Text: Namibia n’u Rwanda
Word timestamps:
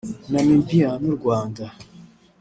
Namibia 0.31 0.89
n’u 1.01 1.13
Rwanda 1.17 1.63